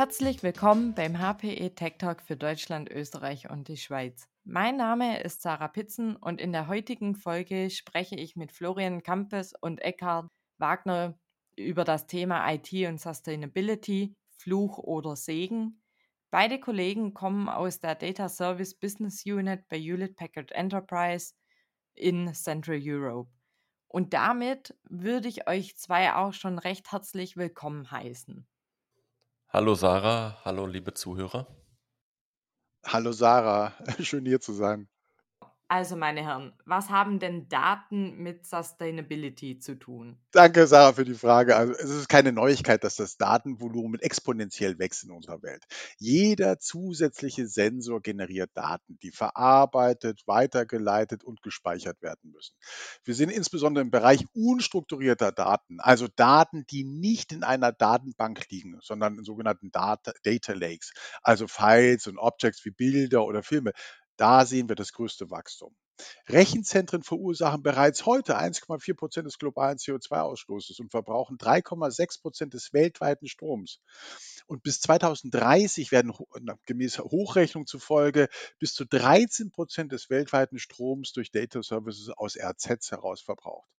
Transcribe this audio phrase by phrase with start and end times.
[0.00, 4.30] Herzlich willkommen beim HPE Tech Talk für Deutschland, Österreich und die Schweiz.
[4.44, 9.52] Mein Name ist Sarah Pitzen und in der heutigen Folge spreche ich mit Florian Kampes
[9.60, 11.18] und Eckhard Wagner
[11.54, 15.82] über das Thema IT und Sustainability, Fluch oder Segen.
[16.30, 21.34] Beide Kollegen kommen aus der Data Service Business Unit bei Hewlett Packard Enterprise
[21.92, 23.30] in Central Europe.
[23.86, 28.46] Und damit würde ich euch zwei auch schon recht herzlich willkommen heißen.
[29.52, 31.48] Hallo Sarah, hallo liebe Zuhörer.
[32.84, 34.88] Hallo Sarah, schön hier zu sein.
[35.72, 40.18] Also, meine Herren, was haben denn Daten mit Sustainability zu tun?
[40.32, 41.54] Danke, Sarah, für die Frage.
[41.54, 45.62] Also, es ist keine Neuigkeit, dass das Datenvolumen exponentiell wächst in unserer Welt.
[45.96, 52.56] Jeder zusätzliche Sensor generiert Daten, die verarbeitet, weitergeleitet und gespeichert werden müssen.
[53.04, 58.80] Wir sehen insbesondere im Bereich unstrukturierter Daten, also Daten, die nicht in einer Datenbank liegen,
[58.82, 60.92] sondern in sogenannten Data, Data Lakes,
[61.22, 63.70] also Files und Objects wie Bilder oder Filme.
[64.20, 65.74] Da sehen wir das größte Wachstum.
[66.28, 73.28] Rechenzentren verursachen bereits heute 1,4 Prozent des globalen CO2-Ausstoßes und verbrauchen 3,6 Prozent des weltweiten
[73.28, 73.80] Stroms.
[74.46, 76.12] Und bis 2030 werden
[76.66, 82.90] gemäß Hochrechnung zufolge bis zu 13 Prozent des weltweiten Stroms durch Data Services aus RZs
[82.90, 83.70] heraus verbraucht.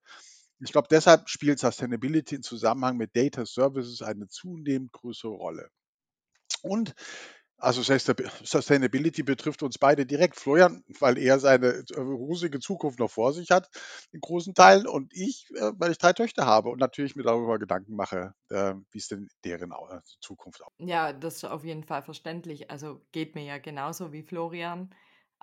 [0.59, 5.69] Ich glaube, deshalb spielt Sustainability im Zusammenhang mit Data Services eine zunehmend größere Rolle.
[6.63, 6.95] Und
[7.61, 10.35] also Sustainability betrifft uns beide direkt.
[10.35, 13.69] Florian, weil er seine äh, rosige Zukunft noch vor sich hat,
[14.11, 17.59] in großen Teilen, und ich, äh, weil ich drei Töchter habe und natürlich mir darüber
[17.59, 19.71] Gedanken mache, äh, wie es denn deren
[20.19, 20.87] Zukunft aussieht.
[20.87, 22.69] Ja, das ist auf jeden Fall verständlich.
[22.71, 24.93] Also geht mir ja genauso wie Florian.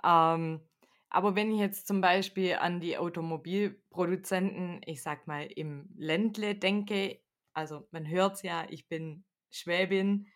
[0.03, 0.61] Ähm,
[1.09, 7.19] aber wenn ich jetzt zum Beispiel an die Automobilproduzenten, ich sag mal im Ländle denke,
[7.53, 10.27] also man hört es ja, ich bin Schwäbin,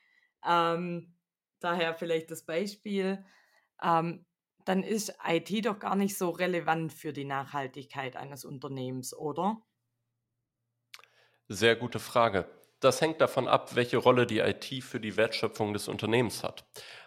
[0.47, 1.13] ähm,
[1.63, 3.25] daher vielleicht das Beispiel,
[3.81, 4.25] ähm,
[4.65, 9.63] dann ist IT doch gar nicht so relevant für die Nachhaltigkeit eines Unternehmens, oder?
[11.47, 12.49] Sehr gute Frage.
[12.79, 16.65] Das hängt davon ab, welche Rolle die IT für die Wertschöpfung des Unternehmens hat.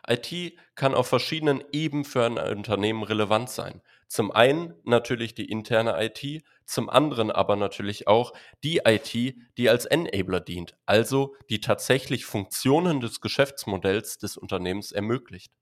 [0.09, 3.83] IT kann auf verschiedenen Ebenen für ein Unternehmen relevant sein.
[4.09, 9.85] Zum einen natürlich die interne IT, zum anderen aber natürlich auch die IT, die als
[9.85, 15.53] Enabler dient, also die tatsächlich Funktionen des Geschäftsmodells des Unternehmens ermöglicht.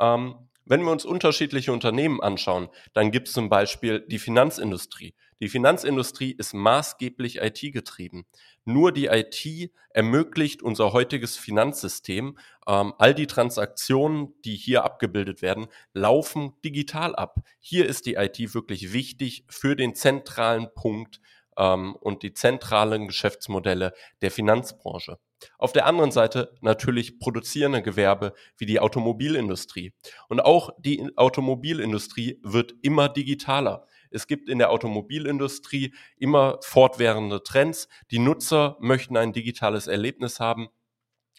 [0.00, 5.14] Ähm, wenn wir uns unterschiedliche Unternehmen anschauen, dann gibt es zum Beispiel die Finanzindustrie.
[5.40, 8.26] Die Finanzindustrie ist maßgeblich IT-getrieben.
[8.64, 12.38] Nur die IT ermöglicht unser heutiges Finanzsystem.
[12.66, 17.36] Ähm, all die Transaktionen, die hier abgebildet werden, laufen digital ab.
[17.60, 21.20] Hier ist die IT wirklich wichtig für den zentralen Punkt
[21.56, 25.18] ähm, und die zentralen Geschäftsmodelle der Finanzbranche.
[25.56, 29.92] Auf der anderen Seite natürlich produzierende Gewerbe wie die Automobilindustrie.
[30.28, 33.86] Und auch die Automobilindustrie wird immer digitaler.
[34.10, 37.88] Es gibt in der Automobilindustrie immer fortwährende Trends.
[38.10, 40.68] Die Nutzer möchten ein digitales Erlebnis haben.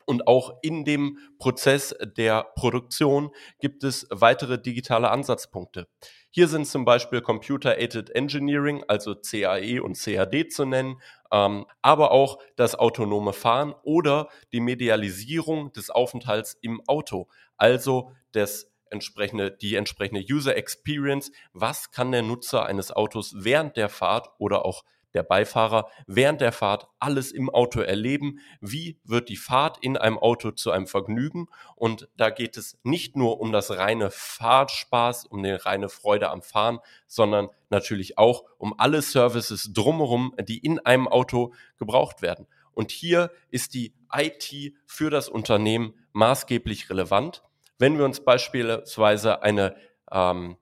[0.05, 3.29] Und auch in dem Prozess der Produktion
[3.59, 5.87] gibt es weitere digitale Ansatzpunkte.
[6.31, 10.99] Hier sind zum Beispiel Computer-Aided Engineering, also CAE und CAD zu nennen,
[11.31, 17.27] ähm, aber auch das autonome Fahren oder die Medialisierung des Aufenthalts im Auto,
[17.57, 21.31] also des entsprechende, die entsprechende User Experience.
[21.53, 24.83] Was kann der Nutzer eines Autos während der Fahrt oder auch
[25.13, 28.39] der Beifahrer während der Fahrt alles im Auto erleben.
[28.61, 31.47] Wie wird die Fahrt in einem Auto zu einem Vergnügen?
[31.75, 36.41] Und da geht es nicht nur um das reine Fahrtspaß, um die reine Freude am
[36.41, 42.47] Fahren, sondern natürlich auch um alle Services drumherum, die in einem Auto gebraucht werden.
[42.73, 47.43] Und hier ist die IT für das Unternehmen maßgeblich relevant.
[47.79, 49.73] Wenn wir uns beispielsweise eine,
[50.11, 50.57] ähm,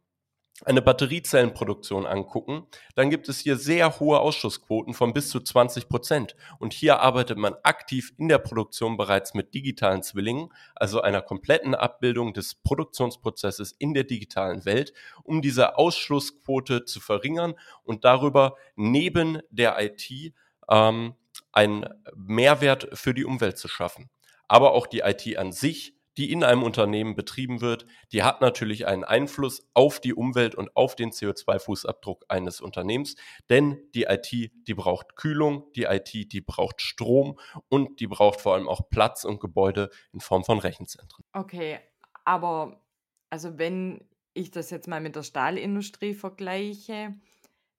[0.65, 6.35] eine Batteriezellenproduktion angucken, dann gibt es hier sehr hohe Ausschussquoten von bis zu 20 Prozent.
[6.59, 11.73] Und hier arbeitet man aktiv in der Produktion bereits mit digitalen Zwillingen, also einer kompletten
[11.73, 14.93] Abbildung des Produktionsprozesses in der digitalen Welt,
[15.23, 20.33] um diese Ausschlussquote zu verringern und darüber neben der IT
[20.69, 21.15] ähm,
[21.51, 21.85] einen
[22.15, 24.09] Mehrwert für die Umwelt zu schaffen.
[24.47, 28.87] Aber auch die IT an sich die in einem Unternehmen betrieben wird, die hat natürlich
[28.87, 33.15] einen Einfluss auf die Umwelt und auf den CO2-Fußabdruck eines Unternehmens,
[33.49, 38.55] denn die IT, die braucht Kühlung, die IT, die braucht Strom und die braucht vor
[38.55, 41.23] allem auch Platz und Gebäude in Form von Rechenzentren.
[41.33, 41.79] Okay,
[42.25, 42.81] aber
[43.29, 47.15] also wenn ich das jetzt mal mit der Stahlindustrie vergleiche,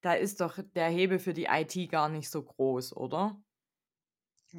[0.00, 3.40] da ist doch der Hebel für die IT gar nicht so groß, oder?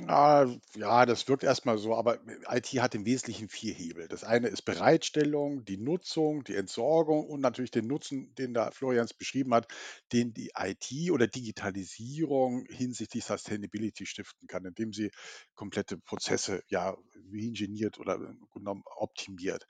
[0.05, 0.45] Ah,
[0.75, 2.19] ja, das wirkt erstmal so, aber
[2.51, 4.07] IT hat im Wesentlichen vier Hebel.
[4.07, 9.15] Das eine ist Bereitstellung, die Nutzung, die Entsorgung und natürlich den Nutzen, den da Florians
[9.15, 9.67] beschrieben hat,
[10.13, 15.09] den die IT oder Digitalisierung hinsichtlich Sustainability stiften kann, indem sie
[15.55, 16.95] komplette Prozesse ja
[17.33, 19.65] reingeniert oder Grunde genommen optimiert.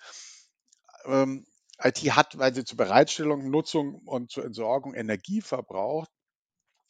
[1.06, 1.45] Ähm,
[1.81, 6.10] IT hat, weil sie zur Bereitstellung, Nutzung und zur Entsorgung Energie verbraucht,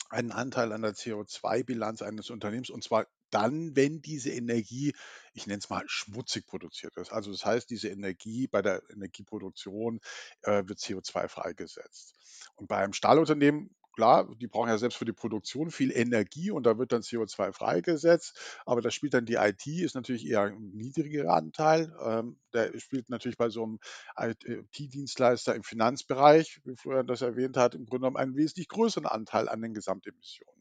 [0.10, 4.94] einen Anteil an der CO2-Bilanz eines Unternehmens und zwar dann, wenn diese Energie,
[5.34, 7.12] ich nenne es mal schmutzig produziert ist.
[7.12, 10.00] Also das heißt, diese Energie bei der Energieproduktion
[10.44, 12.16] äh, wird CO2 freigesetzt.
[12.56, 16.66] Und bei einem Stahlunternehmen, klar, die brauchen ja selbst für die Produktion viel Energie und
[16.66, 20.72] da wird dann CO2 freigesetzt, aber da spielt dann die IT, ist natürlich eher ein
[20.74, 21.94] niedrigerer Anteil.
[22.02, 23.80] Ähm, der spielt natürlich bei so einem
[24.18, 29.50] IT-Dienstleister im Finanzbereich, wie Florian das erwähnt hat, im Grunde genommen einen wesentlich größeren Anteil
[29.50, 30.59] an den Gesamtemissionen.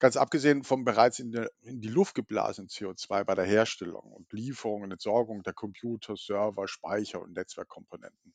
[0.00, 4.32] Ganz abgesehen vom bereits in, der, in, die Luft geblasenen CO2 bei der Herstellung und
[4.32, 8.34] Lieferung und Entsorgung der Computer, Server, Speicher und Netzwerkkomponenten.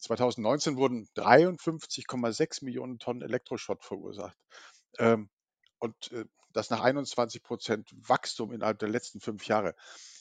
[0.00, 4.36] 2019 wurden 53,6 Millionen Tonnen Elektroschrott verursacht.
[4.98, 5.30] Ähm,
[5.78, 9.76] und äh, das nach 21 Prozent Wachstum innerhalb der letzten fünf Jahre.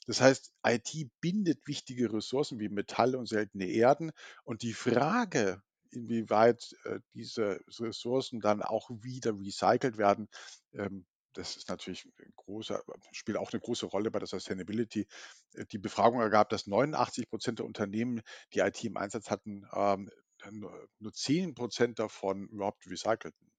[0.06, 4.12] Das heißt, IT bindet wichtige Ressourcen wie Metalle und seltene Erden.
[4.44, 10.28] Und die Frage, inwieweit äh, diese Ressourcen dann auch wieder recycelt werden,
[10.74, 12.82] ähm, das ist natürlich ein großer,
[13.12, 15.08] spielt auch eine große Rolle bei der Sustainability.
[15.54, 18.22] Äh, die Befragung ergab, dass 89 Prozent der Unternehmen,
[18.54, 20.10] die IT im Einsatz hatten, ähm,
[20.52, 23.52] nur 10 Prozent davon überhaupt recycelten.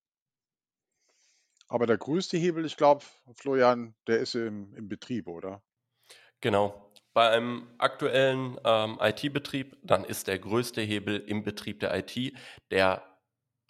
[1.67, 3.05] Aber der größte Hebel, ich glaube,
[3.35, 5.61] Florian, der ist im, im Betrieb, oder?
[6.41, 6.88] Genau.
[7.13, 12.33] Bei einem aktuellen ähm, IT-Betrieb, dann ist der größte Hebel im Betrieb der IT.
[12.71, 13.03] Der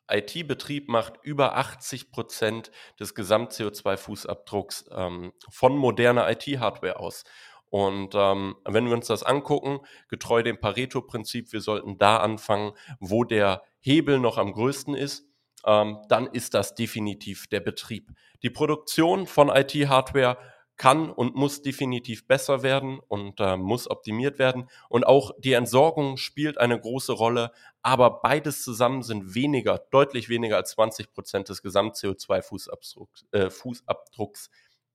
[0.09, 7.23] IT-Betrieb macht über 80 Prozent des Gesamt-CO2-Fußabdrucks ähm, von moderner IT-Hardware aus.
[7.69, 13.23] Und ähm, wenn wir uns das angucken, getreu dem Pareto-Prinzip, wir sollten da anfangen, wo
[13.23, 15.29] der Hebel noch am größten ist,
[15.65, 18.09] ähm, dann ist das definitiv der Betrieb.
[18.41, 20.37] Die Produktion von IT-Hardware
[20.79, 24.69] kann und muss definitiv besser werden und äh, muss optimiert werden.
[24.87, 30.55] Und auch die Entsorgung spielt eine große Rolle, aber beides zusammen sind weniger, deutlich weniger
[30.55, 34.49] als 20 Prozent des Gesamt-CO2-Fußabdrucks äh, Fußabdrucks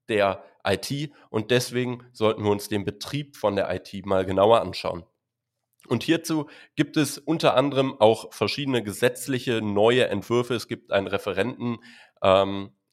[0.08, 1.12] der IT.
[1.28, 5.04] Und deswegen sollten wir uns den Betrieb von der IT mal genauer anschauen.
[5.86, 10.54] Und hierzu gibt es unter anderem auch verschiedene gesetzliche neue Entwürfe.
[10.54, 11.82] Es gibt einen Referentenentwurf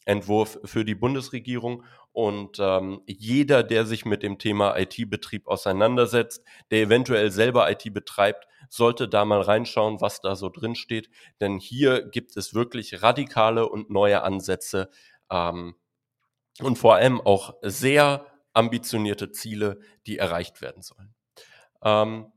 [0.07, 6.81] ähm, für die Bundesregierung und ähm, jeder, der sich mit dem Thema IT-Betrieb auseinandersetzt, der
[6.81, 11.09] eventuell selber IT betreibt, sollte da mal reinschauen, was da so drin steht.
[11.39, 14.89] Denn hier gibt es wirklich radikale und neue Ansätze
[15.29, 15.75] ähm,
[16.59, 21.15] und vor allem auch sehr ambitionierte Ziele, die erreicht werden sollen.
[21.83, 22.31] Ähm,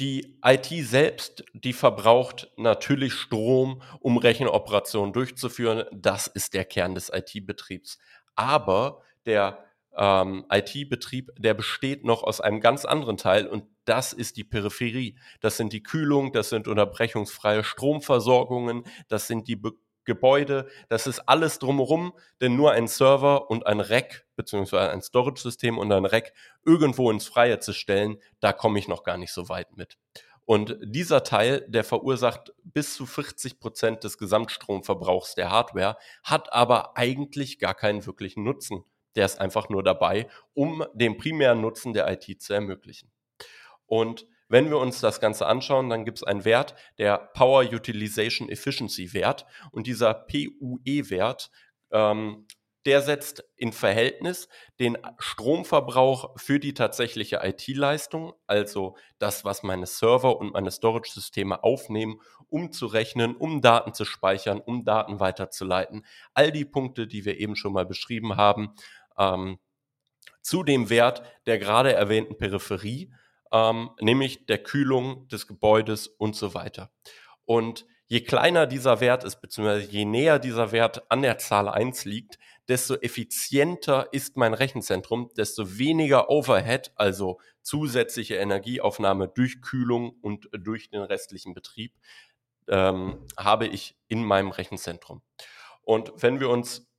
[0.00, 5.84] die IT selbst, die verbraucht natürlich Strom, um Rechenoperationen durchzuführen.
[5.92, 7.98] Das ist der Kern des IT-Betriebs.
[8.34, 9.64] Aber der
[9.96, 15.18] ähm, IT-Betrieb, der besteht noch aus einem ganz anderen Teil und das ist die Peripherie.
[15.40, 19.72] Das sind die Kühlung, das sind unterbrechungsfreie Stromversorgungen, das sind die Be
[20.04, 25.78] Gebäude, das ist alles drumherum, denn nur ein Server und ein Rack beziehungsweise ein Storage-System
[25.78, 26.32] und ein Rack
[26.66, 29.98] irgendwo ins Freie zu stellen, da komme ich noch gar nicht so weit mit.
[30.44, 36.96] Und dieser Teil, der verursacht bis zu 40 Prozent des Gesamtstromverbrauchs der Hardware, hat aber
[36.96, 38.84] eigentlich gar keinen wirklichen Nutzen.
[39.16, 43.10] Der ist einfach nur dabei, um den primären Nutzen der IT zu ermöglichen.
[43.86, 48.50] Und wenn wir uns das Ganze anschauen, dann gibt es einen Wert, der Power Utilization
[48.50, 49.46] Efficiency Wert.
[49.70, 51.50] Und dieser PUE-Wert,
[51.90, 52.46] ähm,
[52.84, 54.48] der setzt in Verhältnis
[54.80, 62.20] den Stromverbrauch für die tatsächliche IT-Leistung, also das, was meine Server und meine Storage-Systeme aufnehmen,
[62.48, 66.04] umzurechnen, um Daten zu speichern, um Daten weiterzuleiten.
[66.34, 68.74] All die Punkte, die wir eben schon mal beschrieben haben,
[69.18, 69.58] ähm,
[70.40, 73.12] zu dem Wert der gerade erwähnten Peripherie
[73.52, 76.90] ähm, nämlich der Kühlung des Gebäudes und so weiter.
[77.44, 82.04] Und je kleiner dieser Wert ist, beziehungsweise je näher dieser Wert an der Zahl 1
[82.06, 82.38] liegt,
[82.68, 90.88] desto effizienter ist mein Rechenzentrum, desto weniger Overhead, also zusätzliche Energieaufnahme durch Kühlung und durch
[90.88, 91.92] den restlichen Betrieb,
[92.68, 95.22] ähm, habe ich in meinem Rechenzentrum.
[95.82, 96.91] Und wenn wir uns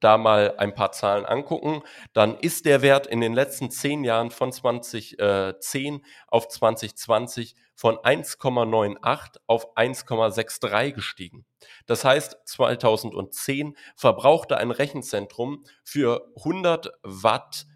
[0.00, 1.82] da mal ein paar Zahlen angucken,
[2.12, 9.38] dann ist der Wert in den letzten zehn Jahren von 2010 auf 2020 von 1,98
[9.46, 11.46] auf 1,63 gestiegen.
[11.86, 17.66] Das heißt, 2010 verbrauchte ein Rechenzentrum für 100 Watt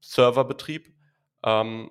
[0.00, 0.92] Serverbetrieb
[1.44, 1.90] ähm,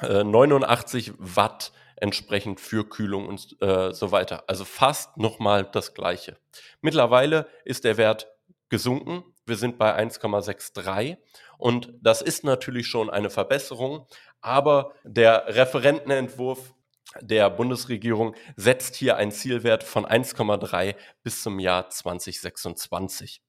[0.00, 1.72] äh, 89 Watt
[2.02, 4.44] entsprechend für Kühlung und äh, so weiter.
[4.48, 6.36] Also fast nochmal das gleiche.
[6.80, 8.28] Mittlerweile ist der Wert
[8.68, 9.22] gesunken.
[9.46, 11.16] Wir sind bei 1,63
[11.58, 14.06] und das ist natürlich schon eine Verbesserung,
[14.40, 16.74] aber der Referentenentwurf
[17.20, 23.42] der Bundesregierung setzt hier einen Zielwert von 1,3 bis zum Jahr 2026.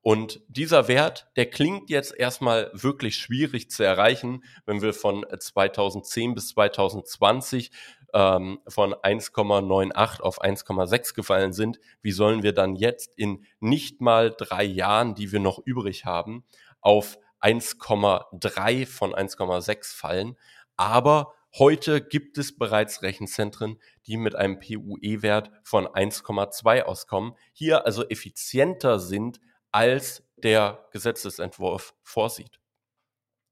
[0.00, 6.34] Und dieser Wert, der klingt jetzt erstmal wirklich schwierig zu erreichen, wenn wir von 2010
[6.34, 7.70] bis 2020
[8.14, 11.78] ähm, von 1,98 auf 1,6 gefallen sind.
[12.02, 16.44] Wie sollen wir dann jetzt in nicht mal drei Jahren, die wir noch übrig haben,
[16.80, 20.36] auf 1,3 von 1,6 fallen?
[20.76, 28.08] Aber Heute gibt es bereits Rechenzentren, die mit einem PUE-Wert von 1,2 auskommen, hier also
[28.08, 29.40] effizienter sind,
[29.72, 32.59] als der Gesetzesentwurf vorsieht.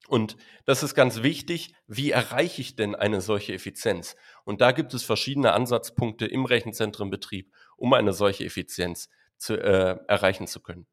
[0.09, 4.17] Und das ist ganz wichtig, wie erreiche ich denn eine solche Effizienz?
[4.45, 10.47] Und da gibt es verschiedene Ansatzpunkte im Rechenzentrenbetrieb, um eine solche Effizienz zu, äh, erreichen
[10.47, 10.87] zu können.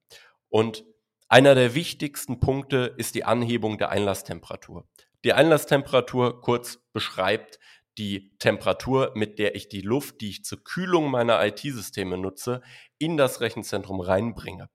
[0.49, 0.83] Und
[1.29, 4.85] einer der wichtigsten Punkte ist die Anhebung der Einlasstemperatur.
[5.23, 7.57] Die Einlasstemperatur kurz beschreibt
[7.97, 12.61] die Temperatur, mit der ich die Luft, die ich zur Kühlung meiner IT-Systeme nutze,
[12.99, 14.69] in das Rechenzentrum reinbringe.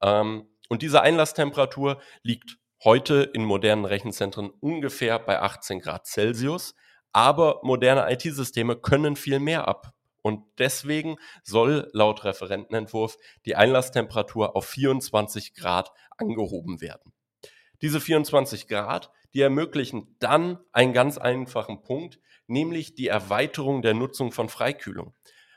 [0.00, 6.74] Ähm, und diese Einlasstemperatur liegt heute in modernen Rechenzentren ungefähr bei 18 Grad Celsius.
[7.12, 9.92] Aber moderne IT-Systeme können viel mehr ab.
[10.22, 17.12] Und deswegen soll laut Referentenentwurf die Einlasstemperatur auf 24 Grad angehoben werden.
[17.80, 24.32] Diese 24 Grad die ermöglichen dann einen ganz einfachen Punkt, nämlich die Erweiterung der Nutzung
[24.32, 25.14] von Freikühlung.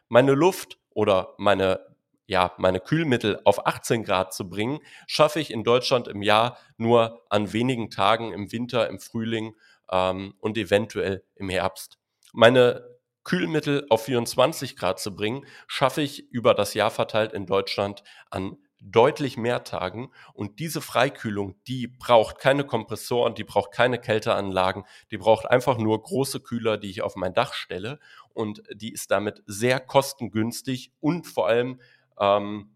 [0.07, 1.94] Meine Luft oder meine
[2.27, 7.23] ja, meine Kühlmittel auf 18 Grad zu bringen, schaffe ich in Deutschland im Jahr nur
[7.29, 9.55] an wenigen Tagen im Winter, im Frühling
[9.91, 11.97] ähm, und eventuell im Herbst.
[12.33, 18.03] Meine Kühlmittel auf 24 Grad zu bringen, schaffe ich über das Jahr verteilt in Deutschland
[18.29, 20.11] an deutlich mehr Tagen.
[20.33, 26.01] Und diese Freikühlung, die braucht keine Kompressoren, die braucht keine Kälteanlagen, die braucht einfach nur
[26.01, 27.99] große Kühler, die ich auf mein Dach stelle.
[28.33, 31.81] Und die ist damit sehr kostengünstig und vor allem
[32.19, 32.75] ähm,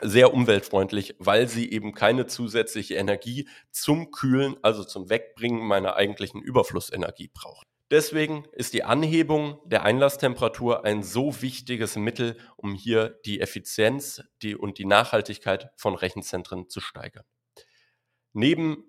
[0.00, 6.42] sehr umweltfreundlich, weil sie eben keine zusätzliche Energie zum Kühlen, also zum Wegbringen meiner eigentlichen
[6.42, 7.66] Überflussenergie braucht.
[7.90, 14.56] Deswegen ist die Anhebung der Einlasstemperatur ein so wichtiges Mittel, um hier die Effizienz die,
[14.56, 17.24] und die Nachhaltigkeit von Rechenzentren zu steigern.
[18.32, 18.84] Neben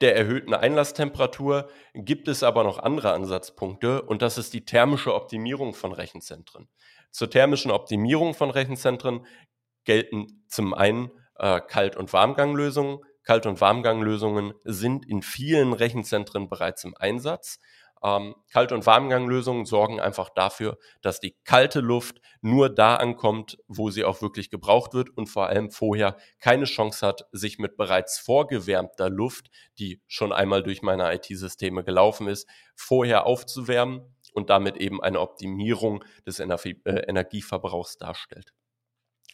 [0.00, 5.74] der erhöhten Einlasstemperatur gibt es aber noch andere Ansatzpunkte und das ist die thermische Optimierung
[5.74, 6.68] von Rechenzentren.
[7.10, 9.26] Zur thermischen Optimierung von Rechenzentren
[9.84, 13.00] gelten zum einen äh, Kalt- und Warmganglösungen.
[13.24, 17.60] Kalt- und Warmganglösungen sind in vielen Rechenzentren bereits im Einsatz.
[18.02, 23.90] Ähm, Kalt- und Warmganglösungen sorgen einfach dafür, dass die kalte Luft nur da ankommt, wo
[23.90, 28.18] sie auch wirklich gebraucht wird und vor allem vorher keine Chance hat, sich mit bereits
[28.18, 34.02] vorgewärmter Luft, die schon einmal durch meine IT-Systeme gelaufen ist, vorher aufzuwärmen
[34.32, 38.52] und damit eben eine Optimierung des Energie äh, Energieverbrauchs darstellt.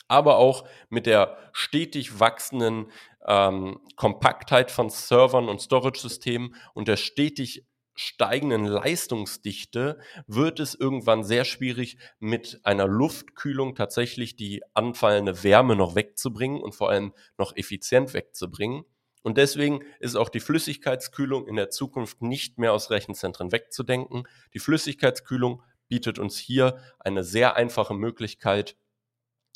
[0.08, 2.90] Aber auch mit der stetig wachsenden
[3.26, 11.44] ähm, Kompaktheit von Servern und Storage-Systemen und der stetig steigenden Leistungsdichte wird es irgendwann sehr
[11.44, 18.14] schwierig, mit einer Luftkühlung tatsächlich die anfallende Wärme noch wegzubringen und vor allem noch effizient
[18.14, 18.84] wegzubringen.
[19.22, 24.28] Und deswegen ist auch die Flüssigkeitskühlung in der Zukunft nicht mehr aus Rechenzentren wegzudenken.
[24.52, 28.76] Die Flüssigkeitskühlung bietet uns hier eine sehr einfache Möglichkeit,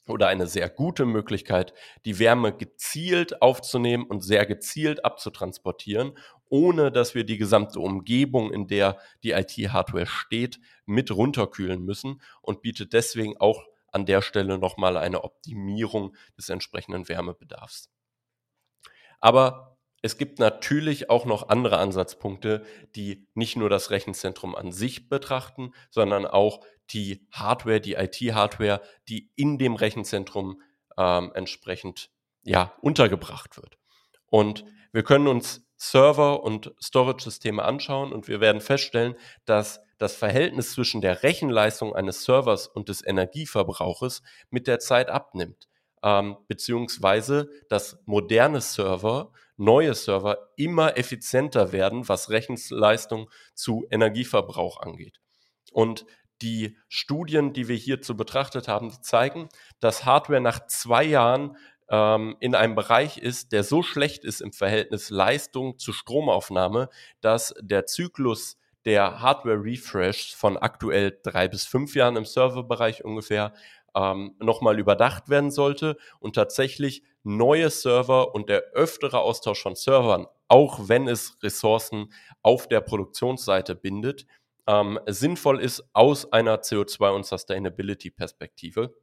[0.09, 1.75] oder eine sehr gute Möglichkeit,
[2.05, 6.17] die Wärme gezielt aufzunehmen und sehr gezielt abzutransportieren,
[6.49, 12.63] ohne dass wir die gesamte Umgebung, in der die IT-Hardware steht, mit runterkühlen müssen und
[12.63, 17.91] bietet deswegen auch an der Stelle nochmal eine Optimierung des entsprechenden Wärmebedarfs.
[19.21, 22.65] Aber es gibt natürlich auch noch andere Ansatzpunkte,
[22.95, 29.31] die nicht nur das Rechenzentrum an sich betrachten, sondern auch die Hardware, die IT-Hardware, die
[29.35, 30.63] in dem Rechenzentrum
[30.97, 32.11] ähm, entsprechend
[32.45, 33.77] ja, untergebracht wird.
[34.27, 39.15] Und wir können uns Server und Storage-Systeme anschauen und wir werden feststellen,
[39.45, 45.69] dass das Verhältnis zwischen der Rechenleistung eines Servers und des Energieverbrauches mit der Zeit abnimmt.
[46.03, 55.21] ähm, beziehungsweise dass moderne Server, neue Server immer effizienter werden, was Rechenleistung zu Energieverbrauch angeht.
[55.73, 56.07] Und
[56.41, 59.49] die Studien, die wir hierzu betrachtet haben, zeigen,
[59.81, 61.57] dass Hardware nach zwei Jahren
[61.91, 66.89] ähm, in einem Bereich ist, der so schlecht ist im Verhältnis Leistung zu Stromaufnahme,
[67.21, 73.53] dass der Zyklus der Hardware-Refresh von aktuell drei bis fünf Jahren im Serverbereich ungefähr
[73.95, 80.27] ähm, nochmal überdacht werden sollte und tatsächlich neue Server und der öftere Austausch von Servern,
[80.49, 84.27] auch wenn es Ressourcen auf der Produktionsseite bindet,
[84.67, 88.95] ähm, sinnvoll ist aus einer CO2- und Sustainability-Perspektive.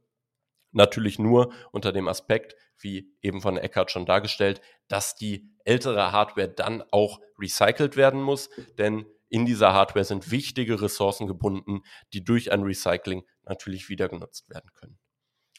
[0.72, 6.48] Natürlich nur unter dem Aspekt, wie eben von Eckart schon dargestellt, dass die ältere Hardware
[6.48, 11.82] dann auch recycelt werden muss, denn in dieser Hardware sind wichtige Ressourcen gebunden,
[12.12, 14.98] die durch ein Recycling natürlich wieder genutzt werden können.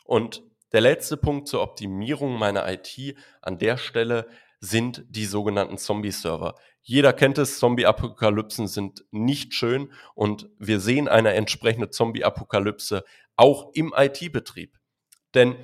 [0.06, 4.27] Und der letzte Punkt zur Optimierung meiner IT an der Stelle
[4.59, 6.55] sind die sogenannten Zombie-Server.
[6.81, 13.03] Jeder kennt es, Zombie-Apokalypsen sind nicht schön und wir sehen eine entsprechende Zombie-Apokalypse
[13.36, 14.77] auch im IT-Betrieb.
[15.33, 15.55] Denn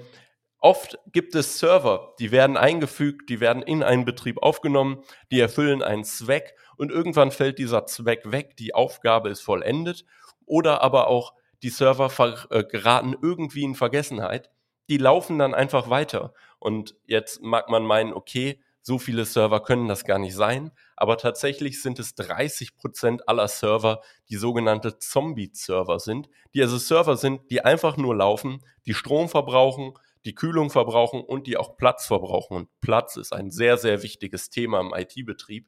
[0.60, 5.82] oft gibt es Server, die werden eingefügt, die werden in einen Betrieb aufgenommen, die erfüllen
[5.82, 10.06] einen Zweck und irgendwann fällt dieser Zweck weg, die Aufgabe ist vollendet
[10.46, 11.34] oder aber auch
[11.64, 12.12] die Server
[12.50, 14.52] äh, geraten irgendwie in Vergessenheit.
[14.90, 16.34] Die laufen dann einfach weiter.
[16.60, 21.18] Und jetzt mag man meinen, okay, so viele Server können das gar nicht sein, aber
[21.18, 27.50] tatsächlich sind es 30 Prozent aller Server, die sogenannte Zombie-Server sind, die also Server sind,
[27.50, 29.94] die einfach nur laufen, die Strom verbrauchen,
[30.26, 32.58] die Kühlung verbrauchen und die auch Platz verbrauchen.
[32.58, 35.66] Und Platz ist ein sehr, sehr wichtiges Thema im IT-Betrieb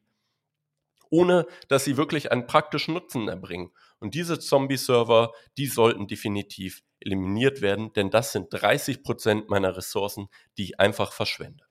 [1.09, 3.71] ohne dass sie wirklich einen praktischen Nutzen erbringen.
[3.99, 10.27] Und diese Zombie-Server, die sollten definitiv eliminiert werden, denn das sind 30 Prozent meiner Ressourcen,
[10.57, 11.65] die ich einfach verschwende.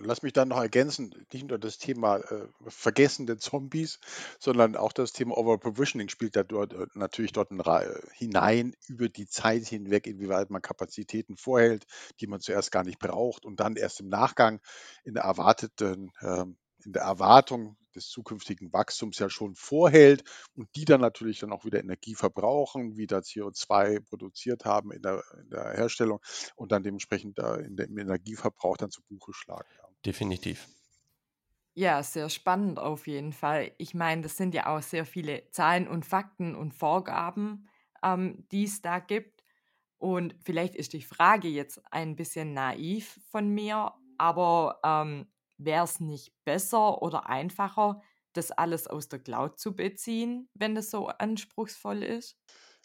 [0.00, 3.98] Lass mich dann noch ergänzen, nicht nur das Thema äh, vergessene Zombies,
[4.38, 7.50] sondern auch das Thema Overprovisioning spielt da dort äh, natürlich dort
[8.12, 11.86] hinein über die Zeit hinweg, inwieweit man Kapazitäten vorhält,
[12.20, 14.60] die man zuerst gar nicht braucht und dann erst im Nachgang
[15.04, 16.44] in der erwarteten, äh,
[16.84, 20.24] in der Erwartung des zukünftigen Wachstums ja schon vorhält
[20.56, 25.22] und die dann natürlich dann auch wieder Energie verbrauchen, wieder CO2 produziert haben in der,
[25.42, 26.20] in der Herstellung
[26.56, 29.68] und dann dementsprechend da in dem Energieverbrauch dann zu Buche schlagen.
[29.76, 29.88] Ja.
[30.04, 30.68] Definitiv.
[31.74, 33.72] Ja, sehr spannend auf jeden Fall.
[33.78, 37.68] Ich meine, das sind ja auch sehr viele Zahlen und Fakten und Vorgaben,
[38.02, 39.44] ähm, die es da gibt.
[39.98, 45.26] Und vielleicht ist die Frage jetzt ein bisschen naiv von mir, aber ähm,
[45.62, 48.00] Wäre es nicht besser oder einfacher,
[48.32, 52.38] das alles aus der Cloud zu beziehen, wenn das so anspruchsvoll ist?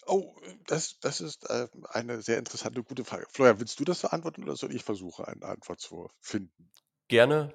[0.07, 0.35] Oh,
[0.67, 3.25] das, das ist äh, eine sehr interessante, gute Frage.
[3.31, 6.69] Florian, willst du das beantworten oder soll ich versuchen, eine Antwort zu finden?
[7.07, 7.53] Gerne.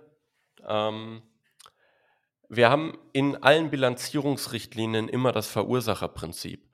[0.67, 1.23] Ähm,
[2.49, 6.67] wir haben in allen Bilanzierungsrichtlinien immer das Verursacherprinzip.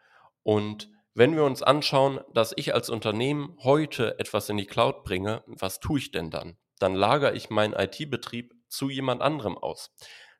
[0.45, 5.43] Und wenn wir uns anschauen, dass ich als Unternehmen heute etwas in die Cloud bringe,
[5.47, 6.57] was tue ich denn dann?
[6.79, 9.95] Dann lagere ich meinen IT-Betrieb zu jemand anderem aus.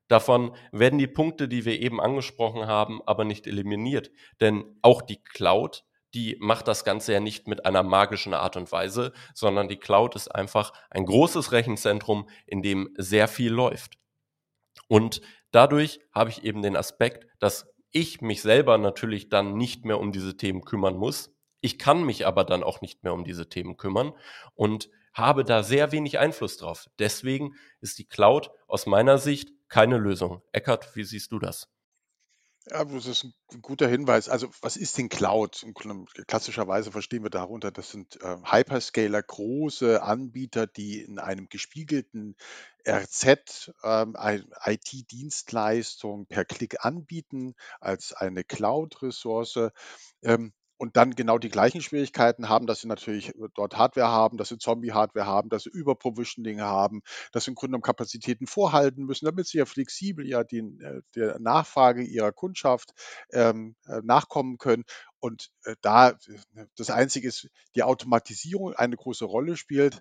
[0.09, 4.11] Davon werden die Punkte, die wir eben angesprochen haben, aber nicht eliminiert.
[4.41, 8.71] Denn auch die Cloud, die macht das Ganze ja nicht mit einer magischen Art und
[8.71, 13.99] Weise, sondern die Cloud ist einfach ein großes Rechenzentrum, in dem sehr viel läuft.
[14.89, 15.21] Und
[15.51, 20.13] dadurch habe ich eben den Aspekt, dass ich mich selber natürlich dann nicht mehr um
[20.13, 21.35] diese Themen kümmern muss.
[21.61, 24.13] Ich kann mich aber dann auch nicht mehr um diese Themen kümmern.
[24.55, 26.87] Und habe da sehr wenig Einfluss drauf.
[26.99, 30.43] Deswegen ist die Cloud aus meiner Sicht keine Lösung.
[30.53, 31.69] Eckart, wie siehst du das?
[32.69, 34.29] Ja, das ist ein guter Hinweis.
[34.29, 35.65] Also, was ist denn Cloud?
[36.27, 42.35] Klassischerweise verstehen wir darunter, das sind äh, Hyperscaler, große Anbieter, die in einem gespiegelten
[42.85, 49.71] RZ ähm, IT-Dienstleistung per Klick anbieten als eine Cloud-Ressource.
[50.23, 54.37] Ähm, und dann genau die gleichen Schwierigkeiten haben, dass sie natürlich äh, dort Hardware haben,
[54.37, 59.05] dass sie Zombie-Hardware haben, dass sie Überprovisioning haben, dass sie im Grunde genommen Kapazitäten vorhalten
[59.05, 62.93] müssen, damit sie ja flexibel ja den, äh, der Nachfrage ihrer Kundschaft
[63.33, 64.85] ähm, äh, nachkommen können.
[65.19, 66.15] Und äh, da
[66.77, 70.01] das Einzige ist, die Automatisierung eine große Rolle spielt.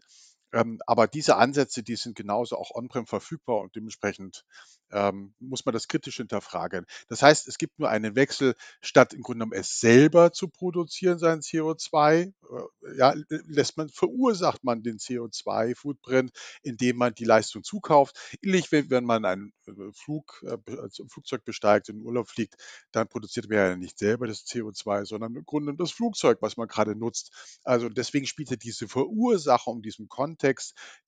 [0.55, 4.45] Ähm, aber diese Ansätze, die sind genauso auch on-prem verfügbar und dementsprechend
[4.89, 6.85] ähm, muss man das kritisch hinterfragen.
[7.09, 11.19] Das heißt, es gibt nur einen Wechsel, statt im Grunde genommen es selber zu produzieren,
[11.19, 18.17] sein CO2, äh, ja, lässt man, verursacht man den CO2-Footprint, indem man die Leistung zukauft.
[18.41, 22.55] Ähnlich, wenn, wenn man ein äh, Flug, äh, also Flugzeug besteigt, in den Urlaub fliegt,
[22.93, 26.69] dann produziert man ja nicht selber das CO2, sondern im Grunde das Flugzeug, was man
[26.69, 27.59] gerade nutzt.
[27.65, 30.44] Also deswegen spielte diese Verursachung, diesem Kontext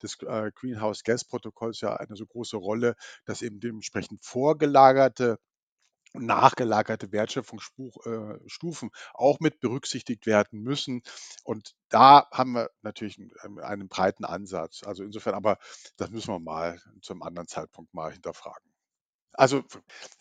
[0.02, 5.38] des äh, Greenhouse Gas Protokolls ja eine so große Rolle, dass eben dementsprechend vorgelagerte
[6.14, 11.02] und nachgelagerte Wertschöpfungsstufen äh, auch mit berücksichtigt werden müssen.
[11.44, 14.82] Und da haben wir natürlich einen, einen breiten Ansatz.
[14.84, 15.58] Also insofern, aber
[15.96, 18.72] das müssen wir mal zu einem anderen Zeitpunkt mal hinterfragen.
[19.32, 19.62] Also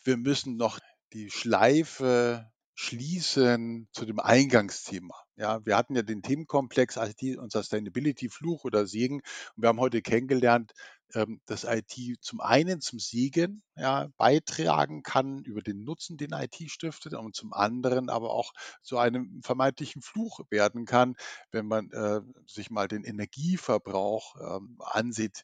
[0.03, 0.79] wir müssen noch
[1.13, 5.15] die Schleife schließen zu dem Eingangsthema.
[5.35, 9.15] Ja, wir hatten ja den Themenkomplex IT und Sustainability, Fluch oder Segen.
[9.55, 10.73] Und wir haben heute kennengelernt,
[11.15, 16.69] ähm, dass IT zum einen zum Segen ja, beitragen kann über den Nutzen, den IT
[16.69, 21.15] stiftet, und zum anderen aber auch zu einem vermeintlichen Fluch werden kann,
[21.49, 25.43] wenn man äh, sich mal den Energieverbrauch ähm, ansieht,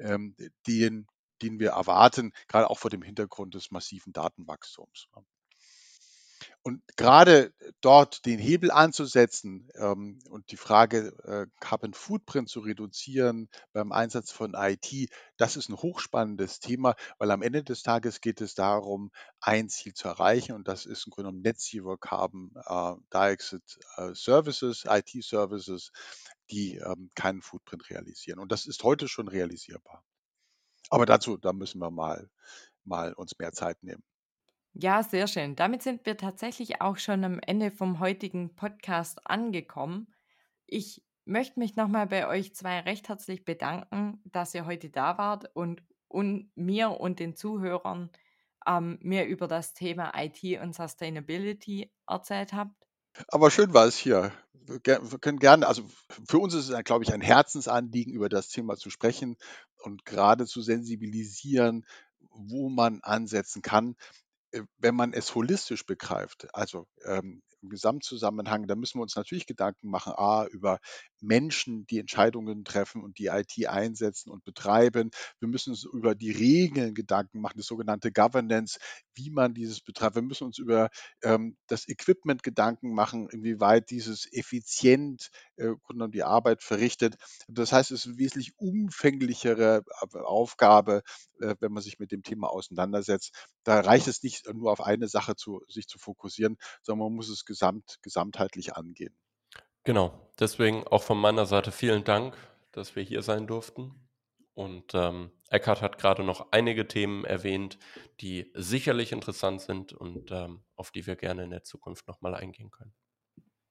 [0.00, 0.34] ähm,
[0.66, 1.06] den,
[1.42, 5.06] den wir erwarten, gerade auch vor dem Hintergrund des massiven Datenwachstums.
[6.64, 13.48] Und gerade dort den Hebel anzusetzen ähm, und die Frage äh, Carbon Footprint zu reduzieren
[13.72, 18.40] beim Einsatz von IT, das ist ein hochspannendes Thema, weil am Ende des Tages geht
[18.40, 22.52] es darum, ein Ziel zu erreichen und das ist im Grunde genommen Net Zero Carbon
[22.54, 23.64] äh, Dioxide
[23.96, 25.90] äh, Services, IT-Services,
[26.50, 28.38] die ähm, keinen Footprint realisieren.
[28.38, 30.04] Und das ist heute schon realisierbar.
[30.90, 32.30] Aber dazu, da müssen wir mal,
[32.84, 34.04] mal uns mehr Zeit nehmen.
[34.74, 35.54] Ja, sehr schön.
[35.54, 40.08] Damit sind wir tatsächlich auch schon am Ende vom heutigen Podcast angekommen.
[40.66, 45.50] Ich möchte mich nochmal bei euch zwei recht herzlich bedanken, dass ihr heute da wart
[45.54, 48.10] und, und mir und den Zuhörern
[48.66, 52.88] ähm, mir über das Thema IT und Sustainability erzählt habt.
[53.28, 54.32] Aber schön war es hier.
[54.54, 55.82] Wir können gerne, also
[56.26, 59.36] für uns ist es, glaube ich, ein Herzensanliegen, über das Thema zu sprechen
[59.82, 61.84] und gerade zu sensibilisieren,
[62.30, 63.96] wo man ansetzen kann.
[64.52, 69.46] Äh, wenn man es holistisch begreift, also ähm, im Gesamtzusammenhang, da müssen wir uns natürlich
[69.46, 70.78] Gedanken machen, a, über
[71.20, 75.10] Menschen, die Entscheidungen treffen und die IT einsetzen und betreiben.
[75.38, 78.78] Wir müssen uns über die Regeln Gedanken machen, das sogenannte Governance,
[79.14, 80.16] wie man dieses betreibt.
[80.16, 80.90] Wir müssen uns über
[81.22, 85.70] ähm, das Equipment Gedanken machen, inwieweit dieses effizient äh,
[86.08, 87.16] die Arbeit verrichtet.
[87.48, 91.02] Das heißt, es ist eine wesentlich umfänglichere äh, Aufgabe,
[91.40, 93.48] äh, wenn man sich mit dem Thema auseinandersetzt.
[93.64, 97.28] Da reicht es nicht nur auf eine Sache zu, sich zu fokussieren, sondern man muss
[97.28, 99.14] es gesamt, gesamtheitlich angehen.
[99.84, 102.36] Genau, deswegen auch von meiner Seite vielen Dank,
[102.72, 104.08] dass wir hier sein durften.
[104.54, 107.78] Und ähm, Eckhard hat gerade noch einige Themen erwähnt,
[108.20, 112.70] die sicherlich interessant sind und ähm, auf die wir gerne in der Zukunft nochmal eingehen
[112.70, 112.94] können.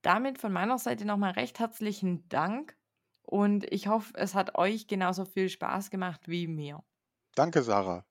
[0.03, 2.77] Damit von meiner Seite nochmal recht herzlichen Dank
[3.23, 6.83] und ich hoffe, es hat euch genauso viel Spaß gemacht wie mir.
[7.35, 8.05] Danke, Sarah.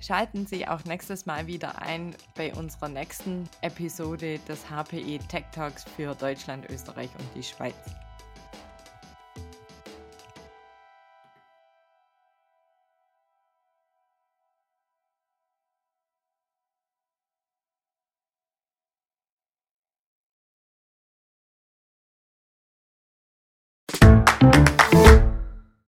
[0.00, 5.84] Schalten Sie auch nächstes Mal wieder ein bei unserer nächsten Episode des HPE Tech Talks
[5.96, 7.74] für Deutschland, Österreich und die Schweiz.